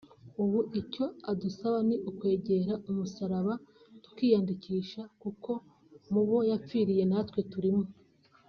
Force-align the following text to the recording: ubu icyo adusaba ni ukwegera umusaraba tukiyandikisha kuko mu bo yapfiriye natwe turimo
ubu 0.43 0.59
icyo 0.81 1.05
adusaba 1.31 1.77
ni 1.87 1.97
ukwegera 2.09 2.73
umusaraba 2.89 3.53
tukiyandikisha 4.03 5.01
kuko 5.21 5.51
mu 6.11 6.21
bo 6.27 6.37
yapfiriye 6.51 7.03
natwe 7.11 7.41
turimo 7.53 7.85